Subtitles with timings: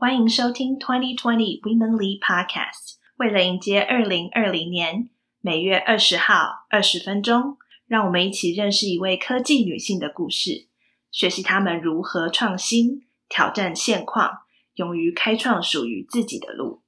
[0.00, 2.98] 欢迎收听 Twenty Twenty Women Lead Podcast。
[3.16, 7.56] 为了迎接二零二零年，每月二十号二十分钟，
[7.88, 10.68] 让我们一起认识一位科技女性的故事，
[11.10, 14.42] 学习她们如何创新、挑战现况，
[14.76, 16.82] 勇于开创属于自己的路。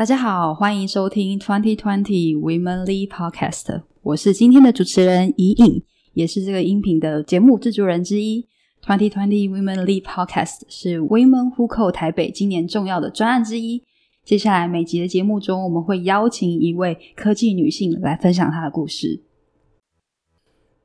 [0.00, 3.82] 大家好，欢迎收听2020 Women Lead Podcast。
[4.00, 5.82] 我是今天的主持人怡颖，
[6.14, 8.48] 也是这个音频的节目制作人之一。
[8.86, 13.82] 2020 Women Lead Podcast 是 Women Who Code 台北今年重要的专案之一。
[14.24, 19.22] 接下来每集的节目中，我们会邀请一位科技女性来分享她的故事。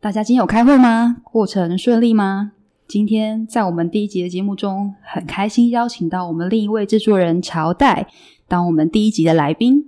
[0.02, 1.22] 大家今天有开会吗？
[1.24, 2.52] 过程顺利吗？
[2.86, 8.10] 今天在我们第一集的节目中，很开心邀请到我们另一位制作人朝代。
[8.48, 9.86] 当我们第一集的来宾，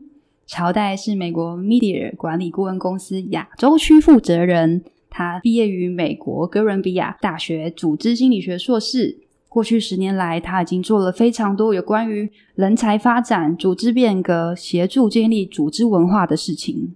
[0.48, 4.84] 朝代是美国 Media 管理顾问公司亚洲区负责人。
[5.10, 9.20] 他毕业于美国哥伦比亚大学组织心理学硕士。
[9.48, 16.96] 过去十年来，他已经做了非常多有关于人才发展、组织变革、协助建立组织文化的事情。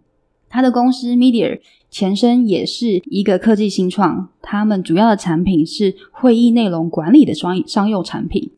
[0.50, 1.60] 他的公司 Media
[1.90, 8.52] 前身也是一个科技新创，他们主要的产品是会议内容管理的商商用产品。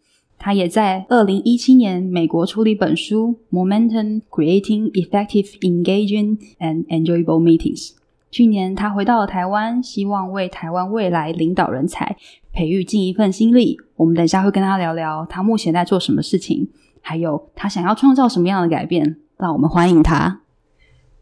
[0.45, 7.91] 他也在二零一七年美国出了一本书《Momentum: Creating Effective, Engaging and Enjoyable Meetings》。
[8.29, 12.17] 去年他回到了台湾，希望为台湾未来领导人才
[12.51, 13.77] 培育尽一份心力。
[13.95, 16.67] 我们等一下会跟他聊聊他目前在做什么事情，
[16.99, 19.15] 还有他想要创造什么样的改变。
[19.37, 20.41] 让我们欢迎他。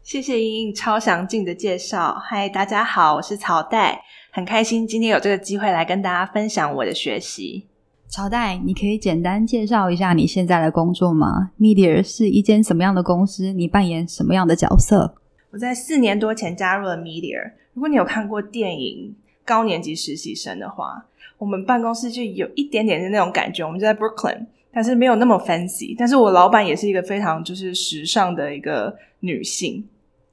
[0.02, 2.16] 谢谢莹莹超详尽的介绍。
[2.24, 7.66] 嗨，大家好，我是曹代，很开心今天有这个机会来跟大家分享我的学习。
[8.12, 13.54] 朝代，你可以简单介绍一下你现在的工作吗？Media 是一间什么样的公司？
[13.54, 15.14] 你扮演什么样的角色？
[15.50, 17.52] 我在四年多前加入了 Media。
[17.72, 21.06] 如果你有看过电影《高年级实习生》的话，
[21.38, 23.64] 我们办公室就有一点点的那种感觉。
[23.64, 25.94] 我们就在 Brooklyn，但是没有那么 fancy。
[25.96, 29.88] 但是我老板也是一个非常就是时尚的一个女性。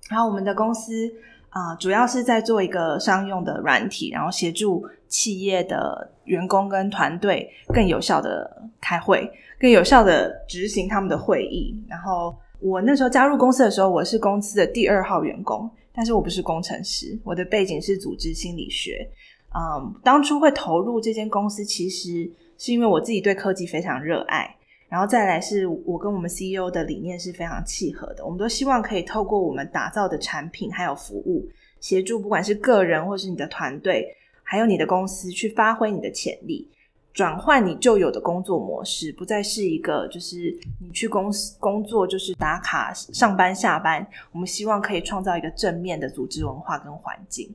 [0.10, 1.10] 然后我们的公司
[1.52, 6.10] 啊、主要是在做一个商用的软体，然后协助企业的。
[6.30, 9.28] 员工跟团队更有效的开会，
[9.60, 11.76] 更有效的执行他们的会议。
[11.90, 19.10] 然后我那时候加入公司的时候，我是公司的第二号员工，但是我不是工程师，我的背景是组织心理学。
[19.56, 24.56] 嗯，当初会投入这间公司，其实是因为我自己对科技非常热爱，
[24.88, 28.24] 然后再来是我跟我们 CEO 的理念是非常契合的。
[28.24, 31.50] 我们都希望可以透过我们打造的产品还有服务，
[31.80, 34.16] 协助不管是个人或是你的团队。
[34.50, 36.68] 还有你的公司去发挥你的潜力，
[37.14, 44.04] 转换你旧有的工作模式，不再是一个就是你去公司工作就是打卡上班下班。
[44.32, 47.48] 我们希望可以创造一个正面的组织文化跟环境。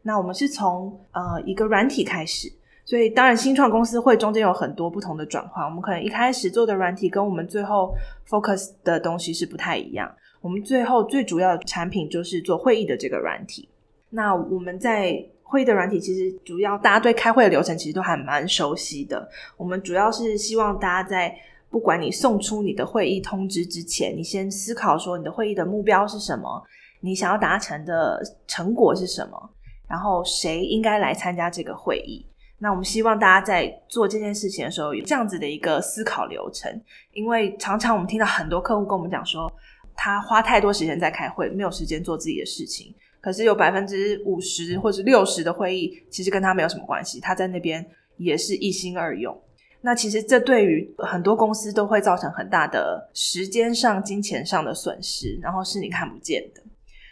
[0.00, 2.50] 那我们是从呃一个软体开始，
[2.86, 5.62] 所以当然新创公司会中间有很多不同的转换。
[5.66, 7.94] 我们可能一开始做的软体跟我们最后
[8.26, 10.10] focus 的东西是不太一样。
[10.40, 13.68] 我们最后最主要的产品就是做会议的这个软体。
[14.08, 19.26] 那我们在会议的软体其实主要，大家对开会的流程其实都还蛮熟悉的。
[19.56, 21.34] 我们主要是希望大家在
[21.70, 26.62] 不管你送出你的会议通知之前，你先思考说你的会议的目标是什么，
[27.00, 29.50] 你想要达成的成果是什么，
[29.88, 32.26] 然后谁应该来参加这个会议。
[32.58, 36.70] 那我们希望大家在做这件事情的时候有这样子的一个思考流程，
[37.12, 39.50] 因为常常我们听到很多客户跟我们讲说，
[39.96, 42.94] 他花太多时间在开会，没有时间做自己的事情。
[43.20, 47.20] 可是有百分之五十或者六十的会议，其实跟他没有什么关系。
[47.20, 47.84] 他在那边
[48.16, 49.36] 也是一心二用。
[49.80, 56.62] 那其实这对于很多公司都会造成很大的时间上、金钱上的损失，然后是你看不见的。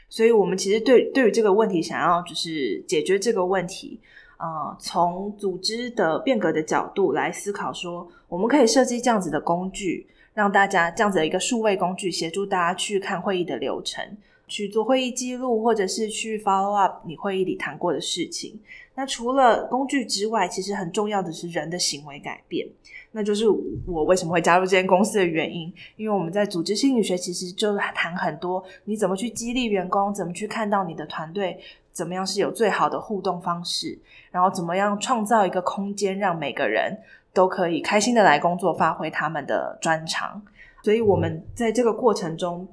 [0.09, 4.01] 所以我们其实对对于这个问题，想要就是解决这个问题，
[4.39, 14.05] 呃，从组织的变革的角度来思考，说我们可以设计这样子的工具，让大家这样子的一个数位工具，协助大家去看会议的流程。
[14.49, 18.59] 去做会议记录，或者是去 follow up 你会议里谈过的事情。
[18.95, 22.67] 那除了工具之外，其实很重要的是人的行为改变。
[23.13, 23.45] 那就是
[23.87, 25.73] 我为什么会加入这间公司的原因。
[25.97, 31.59] 因为我们在组织心理学其实就谈很多，你怎么去激励员工，怎么去看到你的团队，
[31.93, 33.99] 怎么样是有最好的互动方式，
[34.31, 36.97] 然后怎么样创造一个空间，让每个人
[37.35, 40.41] 都可以开心的来工作，发挥他们的专长。
[40.83, 42.67] 所以我们在这个过程中。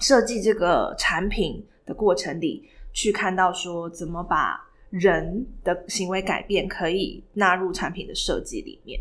[0.00, 2.62] 设计这个产品的过程里，
[2.92, 4.58] 去看到说怎么把
[4.90, 8.98] 人的行为改变可以纳入产品的设计里面。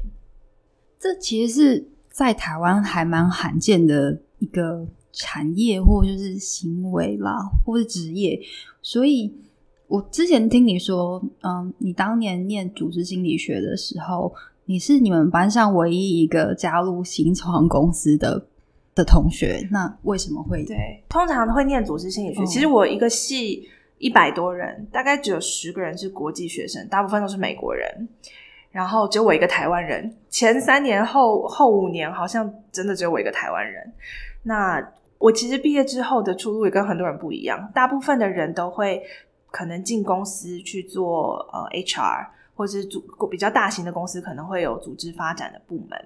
[1.00, 8.40] 这其实是在台湾还蛮罕见的一个产业或就是行为啦，或是职业。
[8.82, 9.32] 所以
[9.88, 14.34] 我之前听你说，嗯，你当年念组织心理学的时候，
[14.66, 18.48] 你是你们班上唯一一个加入新创公司的
[18.96, 19.68] 的同学。
[19.70, 20.66] 那为什么会？
[20.66, 22.42] 对，通常会念组织心理学。
[22.42, 23.70] 哦、其实我一个系
[24.00, 28.08] 一百多人，大概只有十个人是国际学生，大部分都是美国人。
[28.72, 33.94] 然后只有我一个台湾人，前三年后后五年好像真的只有我一个台湾人。
[34.44, 34.86] 那
[35.18, 39.02] 我其实毕业之后的出路也跟很多人不一样，大部分的人都会
[39.50, 43.02] 可能进公司去做呃 HR，或者是组
[43.32, 45.98] 比较大型的公司可能会有组织发展的部门。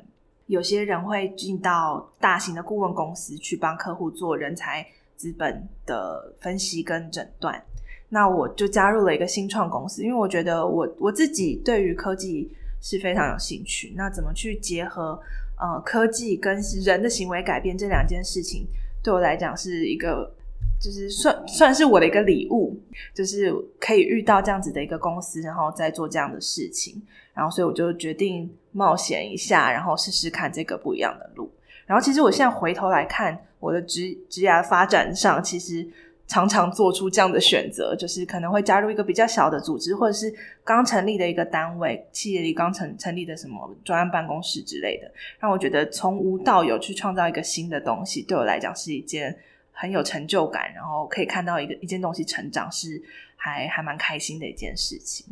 [0.49, 4.83] 有些人会进到大型的顾问公司去帮客户做人才
[5.15, 7.63] 资本的分析跟诊断。
[8.09, 12.51] 那我就加入了一个新创公司，因为我觉得我我自己对于科技
[12.81, 13.93] 是非常有兴趣。
[13.95, 15.21] 那怎么去结合
[15.59, 18.65] 呃科技跟人的行为改变这两件事情，
[19.03, 20.33] 对我来讲是一个
[20.79, 22.79] 就是算算是我的一个礼物，
[23.13, 27.01] 就是可以遇到这样子的一个公司，然后再做这样的事情。
[27.33, 31.51] 然后所以我就决定冒险一下，然后试试看这个不一样的路。
[31.85, 35.87] 然后其实我现在回头来看我的职职涯发展上，其实。
[36.31, 40.31] 常常做出这样的选择，就是可能会加入一个比较小的组织，或者是
[40.63, 49.35] 刚成立的一个单位，企业里刚成成立的什么专案办公室之类的，让我觉得从无到有去创造一个新的东西，对我来讲是一件
[49.79, 53.01] 很有成就感，然后可以看到一个一件东西成长，是
[53.37, 55.25] 还还蛮开心的一件事情，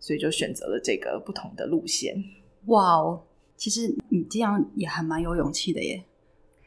[0.00, 2.16] 所以就选择了这个不同的路线。
[2.68, 3.22] 哇哦，
[3.54, 6.02] 其实你这样也还蛮有勇气的耶。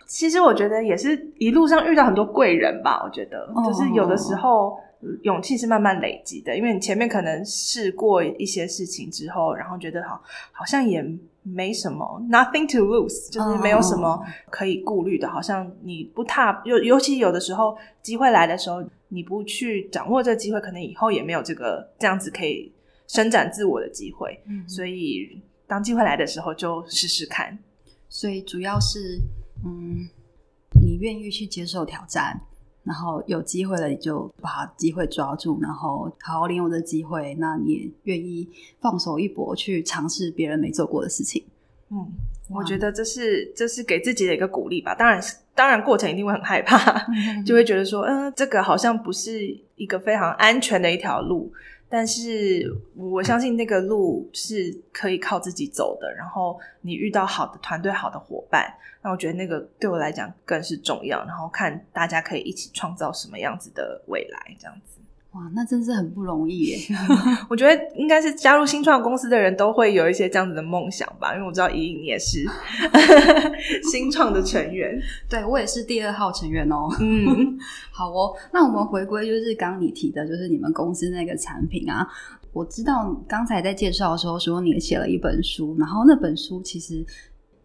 [0.05, 3.01] 其实我觉得也是一路上遇到很多贵人吧。
[3.03, 4.77] 我觉得就是有的时候
[5.23, 10.21] 勇气是慢慢累积的，因为你前面可能试过一些事情之后，然后觉得好
[10.51, 11.03] 好像也
[11.43, 14.19] 没什么，nothing to lose，就是没有什么
[14.49, 15.29] 可以顾虑的。
[15.29, 22.71] 好像你不踏，尤尤其有的时候机会来的时候，你不去掌握这个机会，可能以后也没有这个这样子可以
[23.07, 24.39] 伸展自我的机会。
[24.47, 27.57] 嗯，所以当机会来的时候就试试看。
[28.09, 29.19] 所以主要是。
[29.63, 30.07] 嗯，
[30.79, 32.39] 你愿意去接受挑战，
[32.85, 37.35] 然后有机会了你就把机会抓住，然后好好利用这机会。
[37.39, 38.47] 那你也愿意
[38.79, 41.43] 放手一搏去尝试别人没做过的事情。
[41.89, 42.07] 嗯，
[42.49, 44.95] 我觉得这是这是给自己的一个鼓励吧。
[44.95, 45.21] 当然，
[45.53, 46.77] 当然过程一定会很害怕，
[47.45, 51.51] 就会觉得说，嗯，这个好像不是一个非常安全的一条路。
[51.97, 58.69] 但是我相信那个路是可以靠自己走的，然后你遇到好的团队、好的伙伴，
[59.01, 61.23] 那我觉得那个对我来讲更是重要。
[61.23, 64.94] 然后看大家可以一起创造什么样子的未来，这样子。
[65.35, 66.77] 哇，那真是很不容易耶！
[67.49, 72.45] 我觉得应该是加入新创公司的人都会有一些这样子的梦想吧，因为我知道怡颖你也是
[73.91, 74.97] 新创的成员，
[75.29, 76.87] 对，我也是第二号成员哦。
[77.01, 77.59] 嗯，
[77.91, 82.07] 好哦，那我们回归就是刚刚你提的，就是你们公司那个产品啊。
[82.53, 87.05] 我知道刚才在介绍的时候说你也写了一本书，然后那本书其实。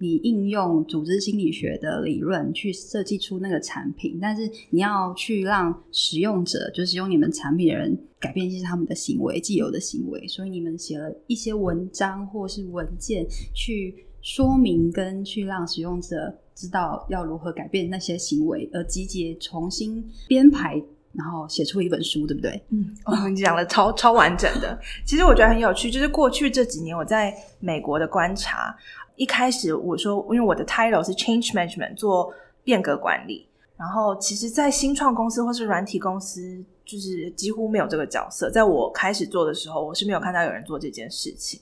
[0.02, 10.26] 你应用组织心理学的理论去设计出那个产品，但是你要去让使用者，就是用你们产品的人改变一些他们的行为，既有的行为。
[10.26, 20.82] 所以你们写了一些文章或是文件，去说明跟去让使用者知道要如何改变那些行为，而集结重新编排，
[21.12, 22.58] 然后写出一本书，对不对？
[22.70, 24.78] 嗯，我们讲的超超完整的。
[25.04, 28.74] 其实我觉得很有趣，就是过去这几年我在美国的观察。
[29.20, 32.32] 一开始我说，因为我的 title 是 change management，做
[32.64, 33.46] 变革管理。
[33.76, 38.50] 然后，其实，在新创公司或是软体公司，就是几乎没有这个角色。
[38.50, 41.60] 在我开始做的时候，我是没有看到有人做这件事情。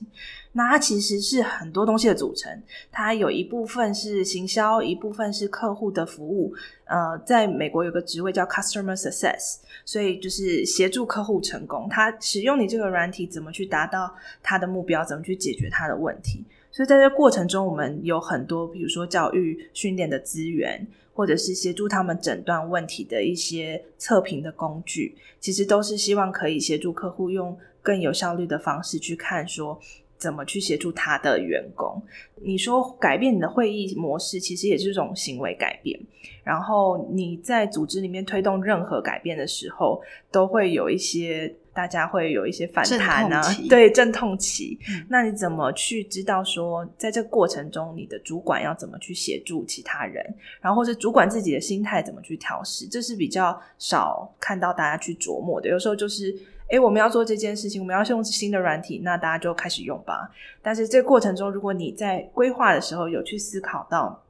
[0.53, 2.49] 那它其实是很多东西的组成，
[2.93, 6.53] 它有一部分是行销，一部分是客户的服务。
[6.85, 11.89] 呃，在美国有个职位叫 customer success，所以就是协助客户成功。
[11.89, 16.45] 他使用你这个软体，怎么去达到他的目标，怎么去解决他的问题。
[16.71, 29.79] 所以在这过程中，我们有很多，比如说教育训练的资源，或者是协助他们诊断问题的一些测评的工具，其实都是希望可以协助客户用更有效率的方式去看，说
[30.17, 32.01] 怎么去协助他的员工。
[32.35, 35.99] 你说改变你的会议模式，其实也是一种行为改变。
[36.43, 41.53] 然后你在组织里面推动任何改变的时候，都会有一些。
[41.79, 44.77] 大家会有一些反弹啊，对，阵痛期。
[44.89, 45.05] 嗯。
[45.07, 50.21] 那你怎么去知道说，在这个过程中，你的主管要怎么去协助其他人，
[50.59, 52.85] 然后或者主管自己的心态怎么去调试？
[52.85, 55.69] 这是比较少看到大家去琢磨的。
[55.69, 60.29] 有时候就是，诶，我们要做这件事情，我们要用新的软体，那大家就开始用吧。
[60.61, 64.21] 但是这个过程中，如果你在规划的时候有去思考到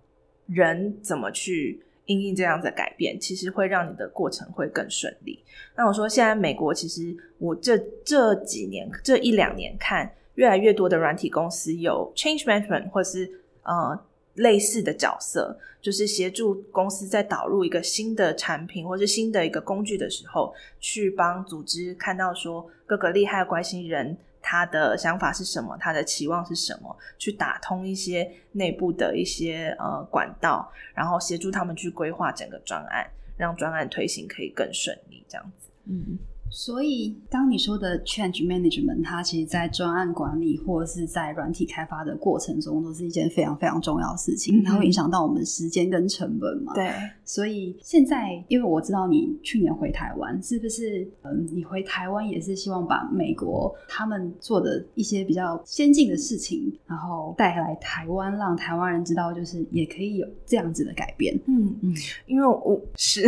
[0.46, 5.39] 人怎么去因应这样子的改变，其实会让你的过程会更顺利。
[5.75, 13.29] 那我说，现在美国其实我这这几年这一两年看，越来越多的软体公司有 change management 或是
[13.61, 13.97] 呃
[14.33, 24.17] 类似的角色，就是协助公司在导入一个新的产品或是新的一个工具的时候，去帮组织看到说各个利害关系人。
[24.51, 25.77] 他的想法是什么？
[25.79, 26.98] 他的期望是什么？
[27.20, 33.06] 去打通一些内部的一些呃管道，然后协助他们去规划整个专案，
[33.38, 35.70] 让专案推行可以更顺利，这样子。
[35.86, 36.18] 嗯。
[36.51, 44.63] 所以，当你说的 change management，它其实，在专案管理或者是在软体开发的过程中，都是一件非常非常重要的事情。
[44.63, 46.74] 它会影响到我们时间跟成本嘛？
[46.74, 46.91] 对。
[47.29, 51.07] 所以现在，因为我知道你去年回台湾，是不是？
[51.21, 61.39] 嗯，你回台湾也是希望把美国他们做的一些比较先进的事情，然后带来台湾，让台湾人知道，就是也可以有这样子的改变。
[61.45, 61.93] 嗯嗯，
[62.25, 63.21] 因为我是，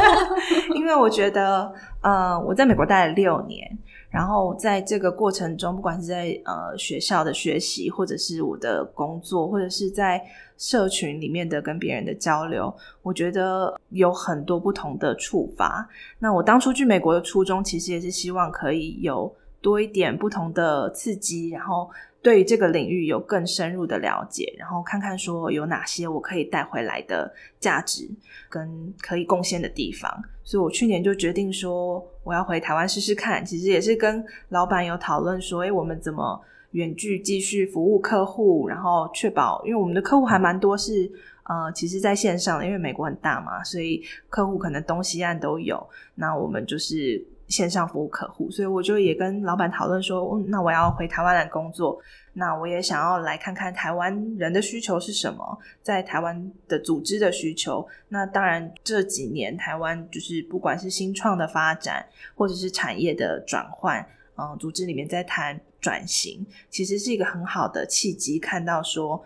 [0.74, 1.70] 因为我觉得。
[2.02, 3.78] 呃，我在美国待了六年，
[4.10, 10.22] 然后在这个过程中，不管是在呃学校的学习，或者是我的工作，或者是在
[10.56, 15.88] 社群里面的跟别人的交流，我觉得有很多不同的触发。
[16.18, 21.88] 那我当初去美国的初衷，其实也是希望可以有多一点不同的刺激，然后。
[22.26, 28.10] 对这个领域有更深入的了解，然后看看说有哪些我可以带回来的价值
[28.48, 30.10] 跟可以贡献的地方，
[30.42, 33.46] 所以我去年就决定说我要回台湾试试看。
[33.46, 36.42] 其实也是跟老板有讨论说，诶，我们怎么
[36.72, 41.08] 远距继续服务客户，然后确保，因为我们的客户还蛮多是
[41.44, 45.88] 呃，其实在线上的，因为美国很大嘛，所以客户可能东西岸都有。
[46.16, 47.24] 那我们就是。
[47.48, 52.00] 线上服务客户，所以我就也跟老板讨论说，嗯，那我要回台湾来工作，
[52.32, 57.86] 那我也想要来看看台湾人的需求是什么，在台湾的组织的需求。
[58.08, 64.04] 那当然这几年台湾就是不管是新创的发展，或者是产业的转换，
[64.36, 69.22] 嗯，组织里面在谈转型，其实是一个很好的契机，看到说。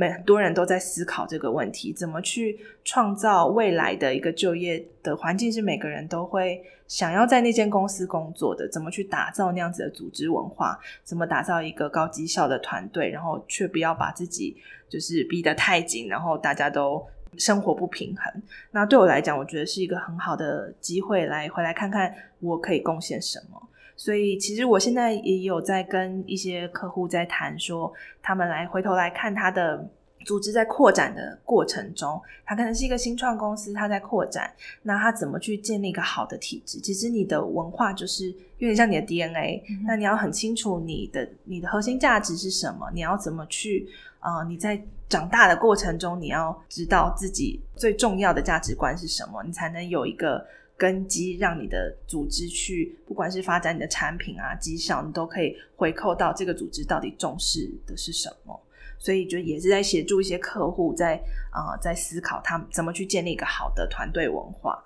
[0.00, 8.68] 很多人都在思考这个问题，怎么去创造未来的一个就业的环境，是每个人都会想要在那间公司工作的。
[8.68, 10.78] 怎么去打造那样子的组织文化？
[11.02, 13.10] 怎么打造一个高绩效的团队？
[13.10, 14.56] 然后却不要把自己
[14.88, 17.04] 就是逼得太紧，然后大家都
[17.36, 18.42] 生活不平衡。
[18.70, 23.68] 那对我来讲，我觉得是一个很好的机会，来回来看看我可以贡献什么。
[24.04, 29.82] 所以，其实我现在也有在跟一些客户在谈，说他们来回头来看他的
[30.26, 36.78] 组织在扩展的过程中，他可能是一个新创公司，他在扩展，那他怎么去建立一个好的体制？
[36.80, 43.88] 其实你的文化就是有点像你的 DNA，嗯，那你要很清楚你的你的核心价值是什么，你要怎么去
[44.20, 50.46] 呃，你在长大的过程中，你要知道自己最重要的价值观是什么，你才能有一个。
[50.76, 58.60] 根基，让你的组织去，不管是发展你的产品啊、绩效，你都可以回扣到这个组织到底重视的是什么。
[58.98, 61.16] 所以，就也是在协助一些客户在
[61.50, 64.82] 啊、在思考他们怎么去建立一个好的团队文化。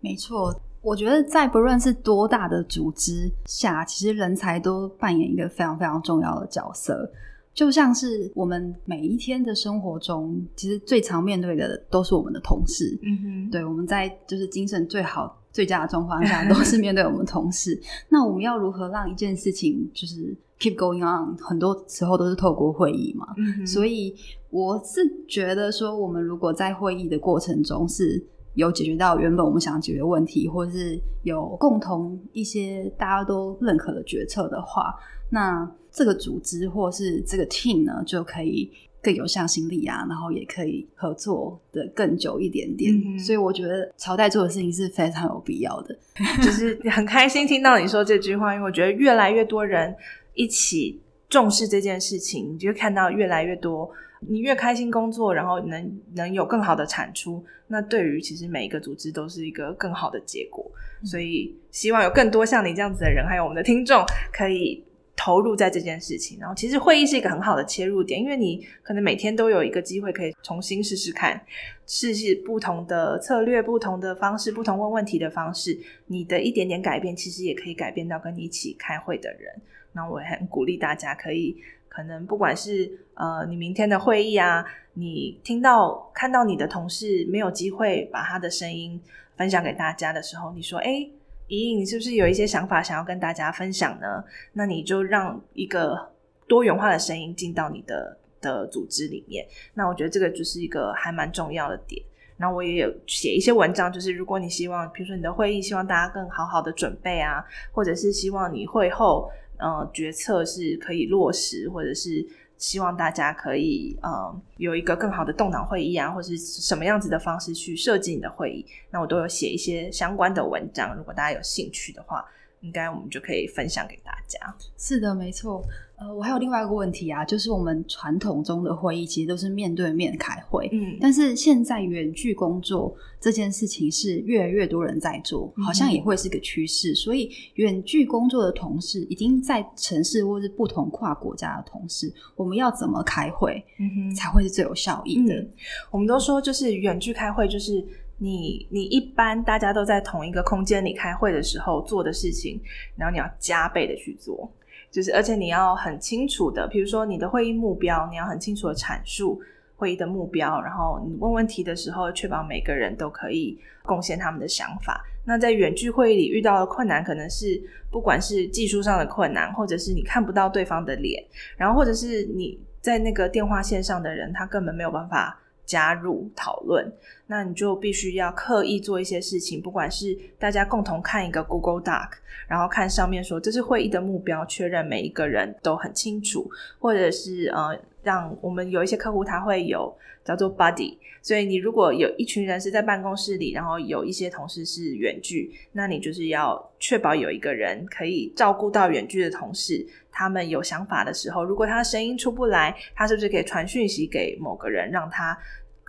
[0.00, 7.10] 没错，我觉得在不论是多大的组织下，其实人才都扮演一个非常非常重要的角色。
[7.52, 12.98] 就像是我们每一天的生活中，其实最常面对的都是我们的同事。
[13.02, 17.78] 嗯哼，对，我们在就是精神最好、最佳的状况下，都是面对我们同事。
[18.08, 21.36] 那我们要如何让一件事情就是 keep going on？
[21.38, 23.26] 很多时候都是透过会议嘛。
[23.36, 24.14] 嗯，所以
[24.50, 34.94] 我是觉得说，我们如果在会议的过程中是有解决到原本我们想要解决的问题，或是有共同一些大家都认可的决策的话，
[35.30, 35.70] 那。
[35.92, 38.70] 这个组织或是这个 team 呢，就可以
[39.02, 42.94] 更有向心力啊，然后也可以合作的更久一点点。
[42.94, 45.98] 嗯、所以我觉得朝代做的事情是非常有必要的。
[46.40, 49.92] 就是很开心听到你说这句话，因为我觉得越来越多人
[50.34, 60.70] 一起重视这件事情，你就看到越来越多，你越开心工作，然后能能有更好的产出，那对于其实每一个组织都是一个更好的结果。
[61.02, 64.84] 嗯、所以希望有更多像你这样子的人，还有我们的听众可以。
[65.22, 71.38] 投入在这件事情，然后其实会议是一个很好的切入点，因为你可能每天都有一个机会可以重新试试看，
[71.86, 79.52] 试试不同的策略、不同的方式、不同问问题的方式，你的一点点改变，其实也可以改变到跟你一起开会的人。
[79.92, 81.54] 那我也很鼓励大家可以，
[81.90, 88.98] 可能不管是呃你明天的会议啊，你听到看到你的同事没有机会把他的声音
[89.36, 91.06] 分享给大家的时候，你说哎。
[91.52, 94.22] 莹莹，你是不是有一些想法想要跟大家分享呢？
[94.52, 95.98] 那你就让一个
[96.46, 99.44] 多元化的声音进到你的的组织里面。
[99.74, 102.00] 那我觉得这个就是一个还蛮重要的点。
[102.36, 109.28] 那我也有写一些文章，就是如果你希望，比如说你的会议希望大家更好好的准备啊，或者是希望你会后
[109.60, 112.26] 呃决策是可以落实，或者是
[112.56, 122.24] 希望大家可以呃有一个更好的动脑会议啊，或者是什么样子的方式去设计你的会议，那我都有写一些相关的文章，如果大家有兴趣的话。
[122.60, 124.38] 应该我们就可以分享给大家。
[124.76, 125.62] 是的，没错。
[125.96, 136.92] 呃，我还有另外一个问题啊，就是我们传统中的会议其实都是面对面开会，嗯，但是现在远距工作这件事情是越来越多人在做，好像也会是个趋势。
[136.92, 145.34] 嗯、所以，远距工作的同事，已经在城市或是不同跨国家的同事，我们要怎么开会，嗯哼，才会是最有效益的？
[145.34, 145.50] 嗯、
[145.90, 147.86] 我们都说，就是远距开会，就是。
[148.22, 152.60] 你你一般大家都在同一个空间里开会的时候做的事情，
[152.94, 154.46] 然后你要加倍的去做，
[154.90, 159.40] 就是而且你要很清楚的，比如说你的会议目标，你要很清楚的阐述
[159.74, 165.02] 会议的目标，然后你问问题的时候，确保每个人都可以贡献他们的想法。
[165.24, 167.58] 那在远距会议里遇到的困难，可能是
[167.90, 171.24] 不管是技术上的困难，或者是你看不到对方的脸，
[171.56, 175.39] 然后或者是你在那个电话线上的人，他根本没有办法。
[175.70, 176.92] 加入讨论，
[177.28, 182.08] 那你就必须要刻意做一些事情，不管是大家共同看一个 Google Doc，
[182.48, 186.50] 然后看上面说这是会议的目标，确认每一个人都很清楚，
[186.80, 199.86] 或者是呃，让我们有一些客户他会有叫做 Buddy，所以你如果有一群人是在办公室里，然后有一些同事是远距，那你就是要确保有一个人可以照顾到远距的同事。
[200.20, 205.34] 他们有想法的时候，如果他的声音出不来，他是不是可以传讯息给某个人，让他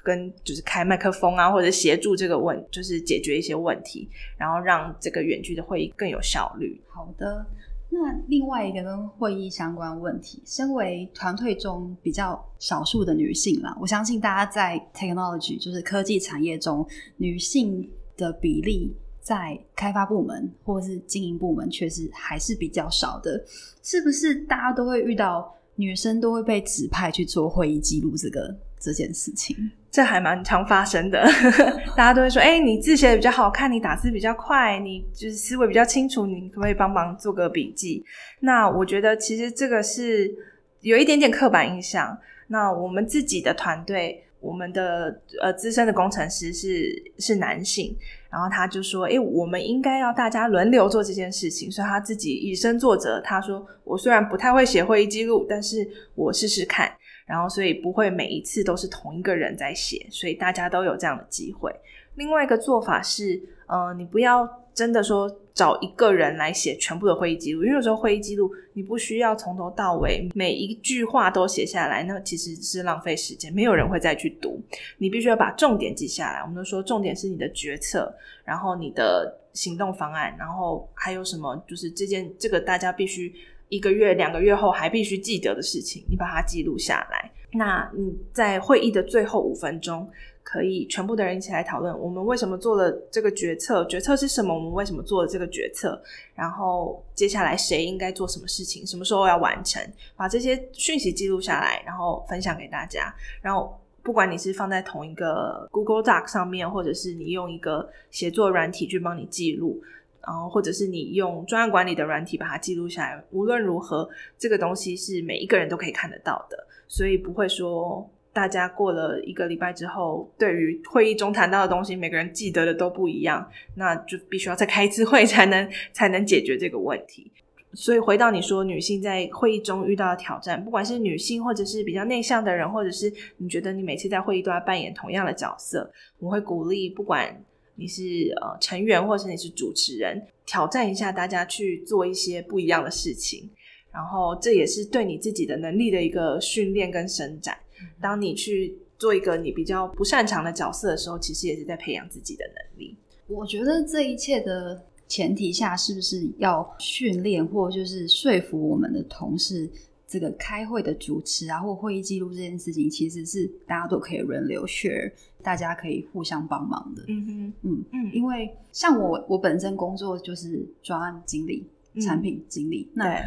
[0.06, 6.82] 跟就是开麦克风啊，或者协助这个问，就是解决一些问题，然后让这个远距的会议更有效率。
[6.88, 7.46] 好的，
[7.90, 17.86] 那另外一个跟会议相关问题，身为团队中比较少数的女性啦，我相信大家在 technology 就是科技产业中，女性
[18.16, 18.96] 的比例。
[19.22, 23.42] 在开发部门或是经营部门，确实还是比较少的。
[23.84, 29.56] 是不是大家都会遇到女生都会被指派去做会议记录这个这件事情？
[29.92, 31.24] 这还蛮常发生的。
[31.96, 38.04] 大家都会说：“哎，你字写得比较好看，你打字比较快，你就是思维比较清楚，你可不可以帮忙做个笔记？”
[38.42, 40.34] 那我觉得其实这个是
[40.80, 42.18] 有一点点刻板印象。
[42.48, 44.24] 那我们自己的团队。
[44.42, 47.96] 我们的呃资深的工程师是是男性，
[48.32, 56.90] 然后他就说：“诶，我们应该要大家轮流做这件事情。”所以他自己以身作则，他说：“我虽然不太会写会议记录，但是我试试看。”
[57.28, 61.70] 然后所以不会每一次都是同一个人在写，所以大家都有这样的机会。
[62.16, 64.61] 另外一个做法是，呃，你不要。
[64.74, 74.62] 真的说找一个人来写全部的会议记录，因为有时候会议记录你不需要从头到尾每一句话都写下来，那其实是浪费时间，没有人会再去读。
[74.98, 76.40] 你必须要把重点记下来。
[76.40, 78.14] 我们都说重点是你的决策，
[78.46, 83.34] 然后你的行动方案，然后还有什么就是这件这个大家必须
[83.68, 87.30] 一个月、两个月后还必须记得的事情，你把它记录下来。
[87.54, 90.10] 那你在会议的最后五分钟。
[90.52, 93.86] 可以全部的人一起来讨论，我们为什么做了这个决策？
[93.86, 94.54] 决策是什么？
[94.54, 95.98] 我们为什么做了这个决策？
[96.36, 98.86] 然后接下来谁应该做什么事情？
[98.86, 99.82] 什么时候要完成？
[100.18, 103.16] 把这些讯息记录下来，然后分享给大家。
[103.42, 109.82] 然后不管你是放在同一个 Google Doc 上面，或者是你用一个协作软体去帮你记录，
[110.28, 113.24] 然后或者是你用专案管理的软体把它记录下来。
[113.32, 118.06] 无论如何，这个东西是每一个人都可以看得到的，所以不会说。
[118.34, 127.32] 大家过了一个礼拜之后，对于会议中谈到的东西，每个人记得的都不一样，那就必须要再开一次会 才能才能解决这个问题。
[127.74, 135.90] 所以回到你说，女性在会议中遇到的挑战，不管是女性或者是比较内向的人，或者是你觉得你每次在会议都要扮演同样的角色，
[136.20, 137.34] 我会鼓励，不管
[137.76, 138.04] 你是
[138.42, 143.50] 呃成员或者是你是主持人，挑战一下大家去做一些不一样的事情，
[143.94, 147.58] 然后这也是对你自己的能力的一个训练跟伸展。
[148.00, 152.96] 当你去做一个你比较不擅长的角色的时候，其实也是在培养自己的能力。
[153.28, 159.70] 我觉得这一切的前提下，是不是要训练或就是说服我们的同事，
[160.08, 167.04] 这个开会的主持啊，或会议记录这件事情，其实是大家都可以轮流 share，大家可以互相帮忙的。
[167.08, 173.20] 嗯哼，嗯嗯，因为像我，我本身工作就是专案经理、嗯、产品经理，那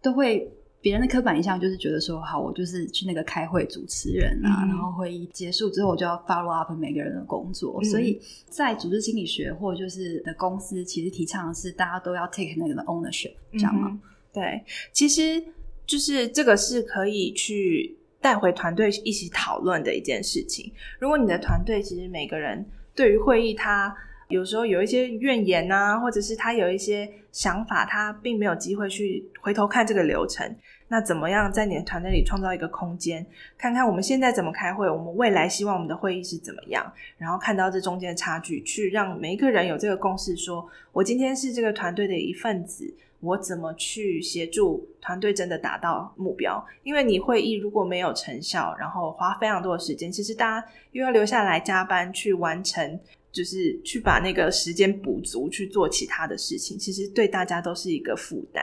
[0.00, 0.50] 都会。
[0.82, 7.78] 别人的刻板印象就是觉得说，好，我就是去那个开会主持人啊，嗯、然后会议结束之后，我就要 follow up 每个人的工作。
[7.80, 13.96] 嗯、所以在组织心理学或者就是的公司，其实提倡的是大家都要 take 那个的 ownership，这样吗？
[14.32, 14.60] 对，
[14.92, 15.40] 其实
[15.86, 20.72] 就是这个是可以去带回团队一起讨论的一件事情。
[20.98, 23.94] 如果你的团队其实每个人对于会议他
[24.32, 30.56] 有时候有一些怨言啊，或者是他有一些想法，他并没有机会去回头看这个流程。
[30.88, 33.24] 那怎么样在你的团队里创造一个空间，
[33.56, 46.62] 看看我们现在怎么开会，我们未来希望我们的会议是怎么样，然后看到这中间的差距，去让每一个人有这个共识说，我今天是这个团队的一份子，我怎么去协助团队真的达到目标？
[46.82, 53.00] 因为你会议如果没有成效，然后花非常多的时间，其实大家又要留下来加班去完成，
[53.32, 58.62] 就是去把那个时间补足去做其他的事情，其实对大家都是一个负担。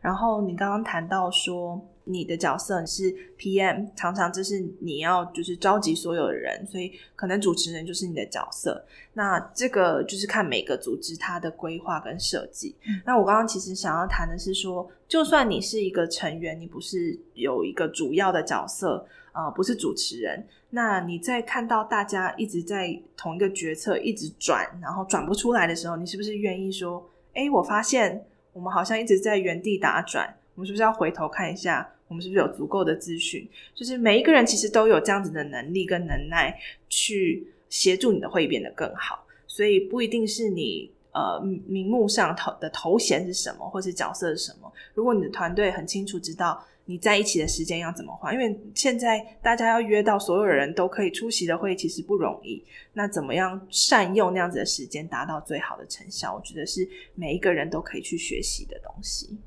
[0.00, 3.04] 然后你刚刚谈到说，你的角色是
[3.38, 8.84] PM，常常就是你要就是召集所有的人，所以可能主持人就是你的角色。
[9.14, 12.76] 那这个就是看每个组织它的规划跟设计。
[12.86, 13.00] 嗯。
[13.06, 28.24] 那我刚刚其实想要谈的是说，就算你是一个成员，你不是有一个主要的角色，呃，不是主持人，那你在看到大家一直在同一个决策一直转，然后转不出来的时候，你是不是愿意说，诶，我发现。
[28.54, 33.44] 我们好像一直在原地打转，我们是不是要回头看一下，我们是不是有足够的资讯？
[33.74, 36.56] 就是每一个人其实都有这样子的能力跟能耐，
[36.88, 39.26] 去协助你的会变得更好。
[39.48, 44.72] 所以不一定是你呃名目上头的头衔是什么，或是角色是什么。
[44.94, 46.64] 如果你的团队很清楚知道。
[46.86, 48.32] 你在一起的时间要怎么花？
[48.32, 52.62] 因为现在大家要约到所有人都可以出席的会，其实不容易。
[52.92, 56.34] 那怎么样善用那样子的时间，达到最好的成效？
[56.34, 59.38] 我觉得是每一个人都可以去学习的东西。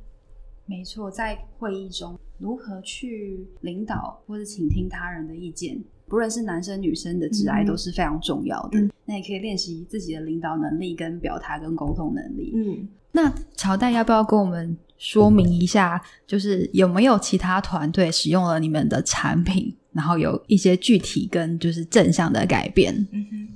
[0.65, 8.79] 没错，在会议中如何去领导或者倾听他人的意见，不论是男生女生的挚爱都是非常重要的。
[8.79, 12.51] 嗯，那也可以练习自己的领导能力、跟表达、跟沟通能力。
[12.55, 14.77] 嗯，那朝代要不要跟我们？
[14.99, 22.91] 说明一下，就是有没有其他团队使用了你们的产品，然后有一些具体跟就是正向的改变。
[23.11, 23.47] 嗯哼，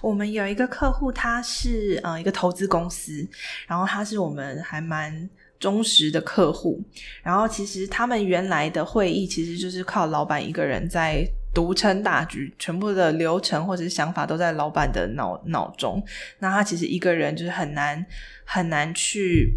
[0.00, 3.28] 我们有一个客户，他是呃一个投资公司，
[3.66, 6.80] 然后他是我们还蛮忠实的客户。
[7.24, 16.04] 然后其实他们原来的会议其实就是靠老板一个人在独撑大局，全部的流程或者是想法都在老板的脑脑中。
[16.40, 18.04] 那他其实一个人就是很难
[18.44, 19.52] 很难去。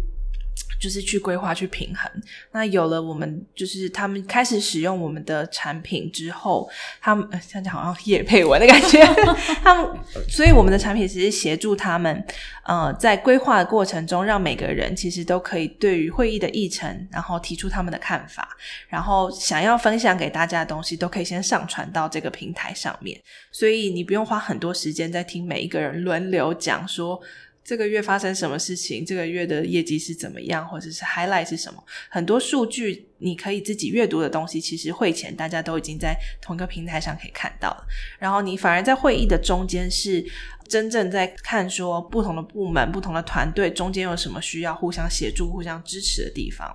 [0.80, 2.10] 就是去规划、去平衡。
[2.52, 6.68] 那有了我们，就是他们开始使用我们的产品之后，
[7.00, 9.04] 他们现在好像业配文的感觉。
[9.62, 12.24] 他们，所以我们的产品其实协助他们，
[12.64, 18.48] 呃，在规划的过程中，让每个人其实都可以对于会议的议程，然后提出他们的看法，
[18.88, 23.20] 然后想要分享给大家的东西，都可以先上传到这个平台上面。
[23.50, 27.20] 所以你不用花很多时间在听每一个人轮流讲说。
[27.68, 29.04] 这个月发生什么事情？
[29.04, 30.66] 这个月的业绩是怎么样？
[30.66, 31.84] 或者是 highlight 是什么？
[32.08, 37.86] 很多数据你可以自己阅读的东西，其实会前大家都已经在同一个平台上可以看到了。
[38.18, 40.24] 然后你反而在会议的中间是
[40.66, 46.74] 真正在看说不同的部门、不同的团队中间有什么需要互相协助、互相支持的地方。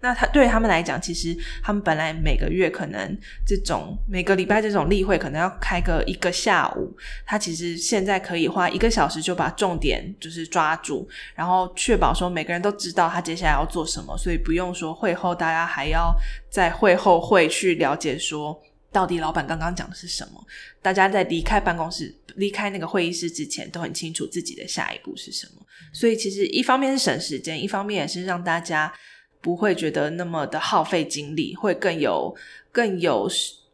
[0.00, 16.14] 那他对他们来讲，其实他们本来每个月可能这种每个礼拜这种例会可能要开个一个下午，他其实现在可以花一个小时就把重点就是抓住，然后确保说每个人都知道他接下来要做什么，所以不用说会后大家还要
[16.48, 18.56] 在会后会去了解说
[18.92, 20.40] 到底老板刚刚讲的是什么，
[20.80, 28.92] 大家在离开办公室、离开那个会议室之前都很清楚自己的下一步是什么，所以其实一方面是省时间，一方面也是让大家。
[29.40, 32.34] 不会觉得那么的耗费精力，会更有
[32.72, 33.28] 更有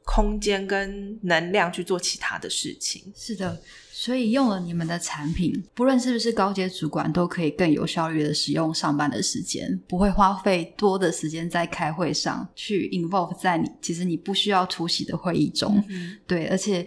[0.04, 3.02] 空间跟能量去做其他的事情。
[3.16, 3.58] 是的，
[3.96, 15.82] 所以用了你们的产品，不论是不是高阶主管，都可以更有效率的使用上班的时间，不会花费多的时间在开会上，去 involve 在你其实你不需要出席的会议中。
[15.88, 16.84] 嗯、对，而且。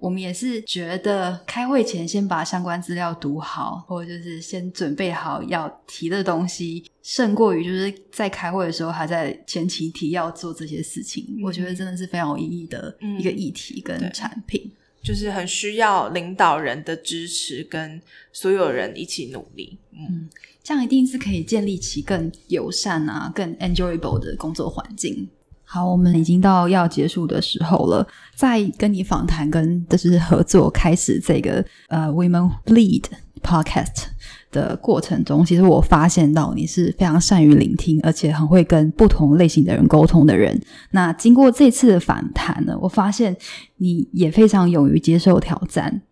[0.00, 11.26] 我们也是觉得开会前先把相关资料读好，或者就是先准备好要提的东西，胜过于就是在开会的时候还在前期提要做这些事情。
[11.30, 14.70] 嗯、我觉得真的是非常有意义的一个议题跟产品，
[15.08, 17.98] 就是很需要领导人的支持跟
[18.30, 19.78] 所有人一起努力。
[19.92, 20.28] 嗯，
[20.62, 25.26] 这样一定是可以建立起更友善啊、更 enjoyable 的工作环境。
[25.64, 28.06] 好，我们已经到要结束的时候了。
[28.34, 33.04] 在跟你访谈跟就是合作开始这个呃 Women Lead
[33.42, 34.08] Podcast
[34.50, 40.60] 的过程中，其实我发现到你是非常善于聆听，而且很会跟不同类型的人沟通的人。
[40.90, 43.36] 那经过这次的访谈呢，我发现
[43.76, 46.02] 你也非常勇于接受挑战，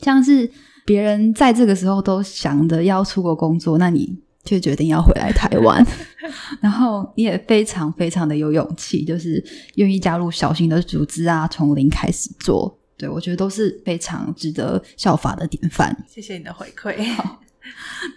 [0.00, 0.50] 像是
[0.84, 4.22] 别人在这个时候都想着要出国工作，那你。
[4.44, 5.82] 就决定要回来台湾，
[6.60, 9.42] 然后你也非常非常的有勇气，就是
[9.76, 12.78] 愿意加入小型的组织啊，从零开始做。
[12.98, 15.96] 对，我觉得都是非常值得效法的典范。
[16.06, 16.94] 谢谢你的回馈。
[17.16, 17.40] 好，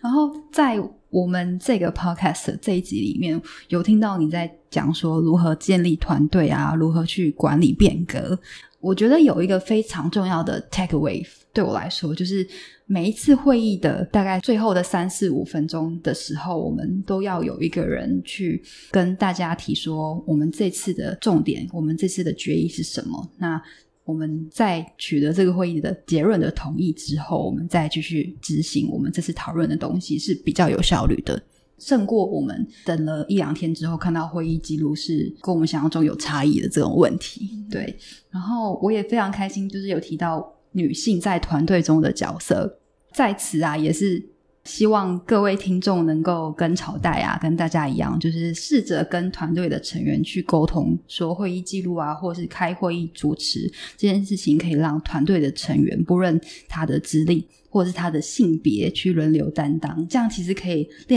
[0.02, 0.78] 然后在
[1.10, 8.38] 我们这个 podcast 这一集里面，有听到你在讲说如何建立团队啊，如何去管理变革。
[8.80, 12.48] 我觉得有一个非常重要的 takeaway，对我来说，就是
[12.86, 23.28] 每一次会议的大概最后的三四五分钟的时候，我们都要有一个人去跟大家提说，我们这次的重点，我们这次的决议是什么。
[23.38, 23.60] 那
[24.08, 31.40] 我们在取得这个会议的结论的同意之后，我们再继续执行我们这次讨论的东西是比较有效率的。
[31.78, 37.94] 胜过我们等了一两天之后看到会议记录是跟我们想象中有差异的这种问题，对。
[38.32, 42.80] 然后我也非常开心，就是有提到女性在团队中的角色，
[43.14, 44.26] 在此啊，也是
[44.68, 60.88] 希望各位听众能够跟朝代啊，跟大家一样，就是试着跟团队的成员去沟通，说会议记录啊，或是开会议主持这件事情，可以让团队的成员不论他的资历或是他的性别去轮流担当，这样其实可以。